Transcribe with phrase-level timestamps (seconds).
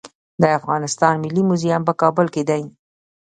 [0.41, 2.63] د افغانستان ملي موزیم په کابل کې دی